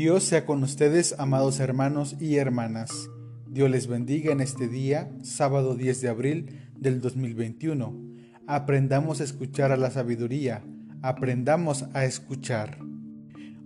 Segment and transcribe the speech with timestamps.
[0.00, 3.10] Dios sea con ustedes, amados hermanos y hermanas.
[3.46, 8.00] Dios les bendiga en este día, sábado 10 de abril del 2021.
[8.46, 10.64] Aprendamos a escuchar a la sabiduría,
[11.02, 12.78] aprendamos a escuchar.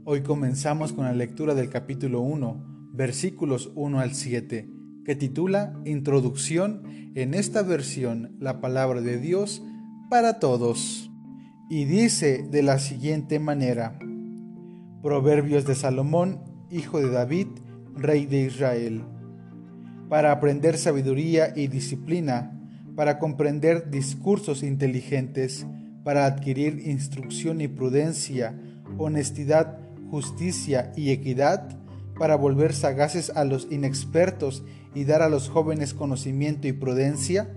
[0.05, 4.69] Hoy comenzamos con la lectura del capítulo 1, versículos 1 al 7,
[5.05, 9.63] que titula Introducción en esta versión, la palabra de Dios
[10.11, 11.13] para todos.
[11.71, 14.01] Y dice de la siguiente manera,
[15.05, 16.41] Proverbios de Salomón,
[16.71, 17.49] hijo de David,
[17.95, 19.05] rey de Israel.
[20.09, 22.59] Para aprender sabiduría y disciplina,
[22.97, 25.67] para comprender discursos inteligentes,
[26.05, 28.59] para adquirir instrucción y prudencia,
[28.97, 29.79] honestidad,
[30.11, 31.79] justicia y equidad,
[32.19, 37.55] para volver sagaces a los inexpertos y dar a los jóvenes conocimiento y prudencia,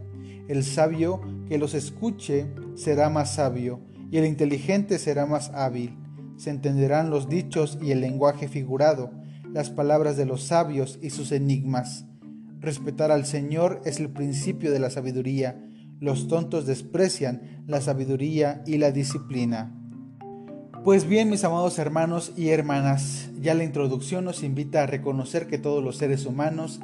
[0.49, 3.79] el sabio que los escuche será más sabio,
[4.11, 5.95] y el inteligente será más hábil
[6.37, 9.11] se entenderán los dichos y el lenguaje figurado,
[9.51, 12.05] las palabras de los sabios y sus enigmas.
[12.59, 15.63] Respetar al Señor es el principio de la sabiduría.
[15.99, 19.73] Los tontos desprecian la sabiduría y la disciplina.
[20.83, 25.57] Pues bien, mis amados hermanos y hermanas, ya la introducción nos invita a reconocer que
[25.57, 26.79] todos los seres humanos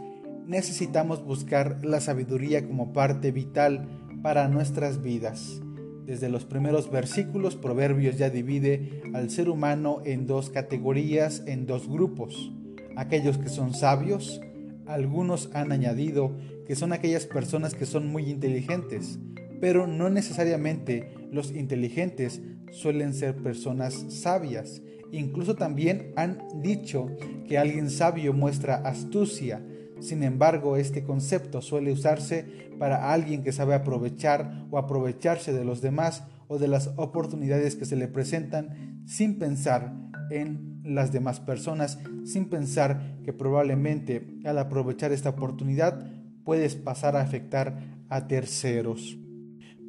[0.45, 3.87] necesitamos buscar la sabiduría como parte vital
[4.21, 5.62] para nuestras vidas.
[6.05, 11.87] Desde los primeros versículos, Proverbios ya divide al ser humano en dos categorías, en dos
[11.87, 12.51] grupos.
[12.95, 14.41] Aquellos que son sabios,
[14.85, 16.35] algunos han añadido
[16.67, 19.19] que son aquellas personas que son muy inteligentes,
[19.61, 24.81] pero no necesariamente los inteligentes suelen ser personas sabias.
[25.11, 27.07] Incluso también han dicho
[27.47, 29.63] que alguien sabio muestra astucia,
[30.03, 35.81] sin embargo, este concepto suele usarse para alguien que sabe aprovechar o aprovecharse de los
[35.81, 39.93] demás o de las oportunidades que se le presentan sin pensar
[40.29, 46.11] en las demás personas, sin pensar que probablemente al aprovechar esta oportunidad
[46.43, 49.17] puedes pasar a afectar a terceros.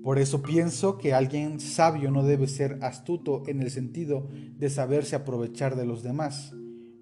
[0.05, 5.17] Por eso pienso que alguien sabio no debe ser astuto en el sentido de saberse
[5.17, 6.55] aprovechar de los demás.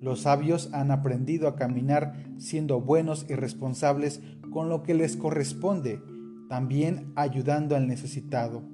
[0.02, 4.20] Los sabios han aprendido a caminar siendo buenos y responsables
[4.50, 6.02] con lo que les corresponde,
[6.48, 8.64] también ayudando al necesitado.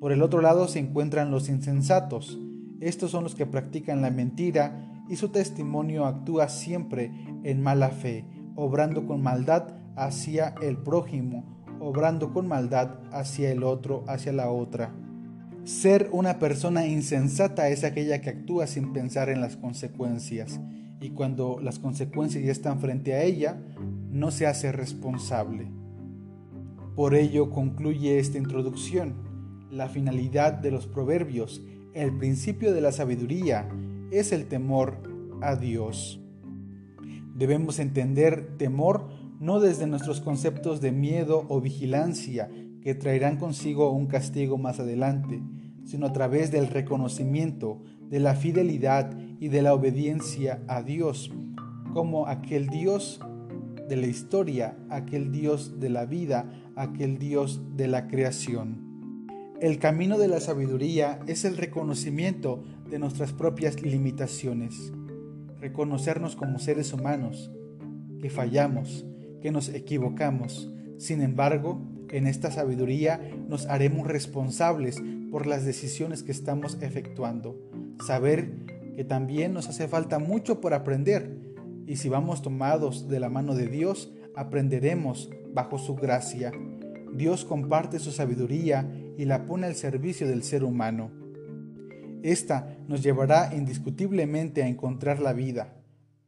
[0.00, 2.40] Por el otro lado se encuentran los insensatos.
[2.80, 7.12] Estos son los que practican la mentira y su testimonio actúa siempre
[7.44, 14.02] en mala fe, obrando con maldad hacia el prójimo, obrando con maldad hacia el otro,
[14.08, 14.92] hacia la otra.
[15.64, 20.60] Ser una persona insensata es aquella que actúa sin pensar en las consecuencias
[21.00, 23.58] y cuando las consecuencias ya están frente a ella,
[24.10, 25.70] no se hace responsable.
[26.94, 29.14] Por ello concluye esta introducción.
[29.70, 31.62] La finalidad de los proverbios,
[31.94, 33.66] el principio de la sabiduría,
[34.10, 34.98] es el temor
[35.40, 36.20] a Dios.
[37.34, 39.08] Debemos entender temor
[39.40, 42.48] no desde nuestros conceptos de miedo o vigilancia,
[42.84, 45.42] que traerán consigo un castigo más adelante,
[45.84, 51.32] sino a través del reconocimiento de la fidelidad y de la obediencia a Dios,
[51.94, 53.20] como aquel Dios
[53.88, 58.84] de la historia, aquel Dios de la vida, aquel Dios de la creación.
[59.60, 64.92] El camino de la sabiduría es el reconocimiento de nuestras propias limitaciones,
[65.58, 67.50] reconocernos como seres humanos,
[68.20, 69.06] que fallamos,
[69.40, 70.70] que nos equivocamos.
[70.98, 71.80] Sin embargo,
[72.14, 75.02] en esta sabiduría nos haremos responsables
[75.32, 77.58] por las decisiones que estamos efectuando.
[78.06, 78.52] Saber
[78.94, 81.36] que también nos hace falta mucho por aprender
[81.88, 86.52] y si vamos tomados de la mano de Dios, aprenderemos bajo su gracia.
[87.12, 88.88] Dios comparte su sabiduría
[89.18, 91.10] y la pone al servicio del ser humano.
[92.22, 95.74] Esta nos llevará indiscutiblemente a encontrar la vida,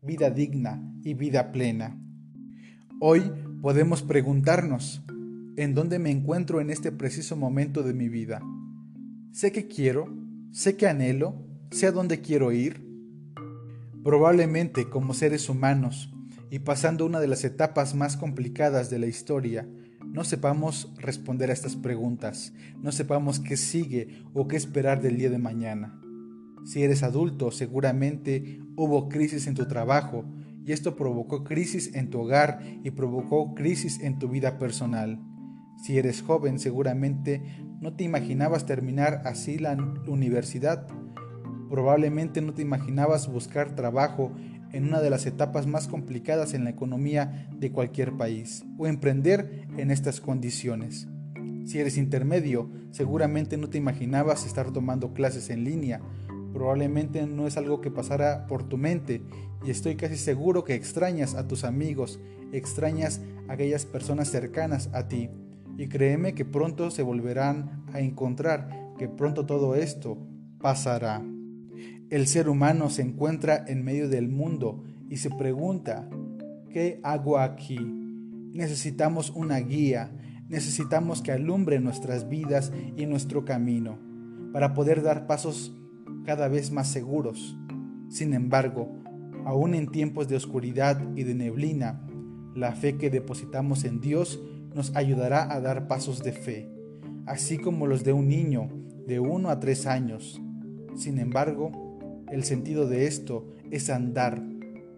[0.02, 1.96] vida digna y vida plena.
[3.00, 3.30] Hoy
[3.62, 5.02] podemos preguntarnos,
[5.56, 8.40] en dónde me encuentro en este preciso momento de mi vida.
[9.32, 10.14] Sé que quiero,
[10.52, 11.34] sé que anhelo,
[11.70, 12.84] sé a dónde quiero ir.
[14.04, 16.12] Probablemente como seres humanos
[16.50, 19.68] y pasando una de las etapas más complicadas de la historia,
[20.06, 25.30] no sepamos responder a estas preguntas, no sepamos qué sigue o qué esperar del día
[25.30, 26.00] de mañana.
[26.64, 30.24] Si eres adulto, seguramente hubo crisis en tu trabajo
[30.64, 35.20] y esto provocó crisis en tu hogar y provocó crisis en tu vida personal.
[35.76, 37.42] Si eres joven, seguramente
[37.80, 39.76] no te imaginabas terminar así la
[40.06, 40.86] universidad.
[41.68, 44.32] Probablemente no te imaginabas buscar trabajo
[44.72, 49.66] en una de las etapas más complicadas en la economía de cualquier país o emprender
[49.76, 51.08] en estas condiciones.
[51.64, 56.00] Si eres intermedio, seguramente no te imaginabas estar tomando clases en línea.
[56.52, 59.22] Probablemente no es algo que pasara por tu mente
[59.64, 62.20] y estoy casi seguro que extrañas a tus amigos,
[62.52, 65.28] extrañas a aquellas personas cercanas a ti.
[65.76, 70.18] Y créeme que pronto se volverán a encontrar, que pronto todo esto
[70.60, 71.22] pasará.
[72.08, 76.08] El ser humano se encuentra en medio del mundo y se pregunta,
[76.70, 77.78] ¿qué hago aquí?
[78.52, 80.12] Necesitamos una guía,
[80.48, 83.98] necesitamos que alumbre nuestras vidas y nuestro camino
[84.52, 85.76] para poder dar pasos
[86.24, 87.58] cada vez más seguros.
[88.08, 88.88] Sin embargo,
[89.44, 92.06] aún en tiempos de oscuridad y de neblina,
[92.54, 94.40] la fe que depositamos en Dios
[94.76, 96.70] nos ayudará a dar pasos de fe,
[97.26, 98.68] así como los de un niño
[99.08, 100.40] de 1 a 3 años.
[100.94, 101.72] Sin embargo,
[102.30, 104.40] el sentido de esto es andar,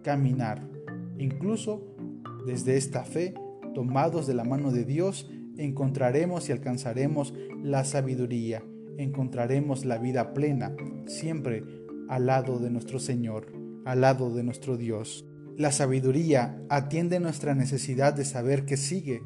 [0.03, 0.67] caminar.
[1.17, 1.95] Incluso
[2.45, 3.33] desde esta fe,
[3.73, 7.33] tomados de la mano de Dios, encontraremos y alcanzaremos
[7.63, 8.61] la sabiduría
[8.99, 10.75] encontraremos la vida plena,
[11.07, 11.63] siempre
[12.09, 13.47] al lado de nuestro Señor,
[13.85, 15.25] al lado de nuestro Dios.
[15.57, 19.23] La sabiduría atiende nuestra necesidad de saber qué sigue,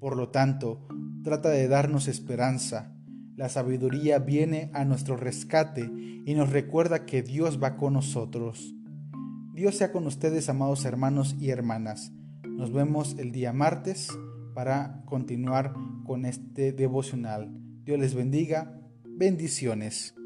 [0.00, 0.86] por lo tanto,
[1.22, 2.94] trata de darnos esperanza.
[3.36, 5.90] La sabiduría viene a nuestro rescate
[6.24, 8.74] y nos recuerda que Dios va con nosotros.
[9.54, 12.12] Dios sea con ustedes, amados hermanos y hermanas.
[12.48, 14.08] Nos vemos el día martes
[14.54, 15.74] para continuar
[16.04, 17.50] con este devocional.
[17.84, 18.74] Dios les bendiga
[19.04, 20.17] Bendiciones.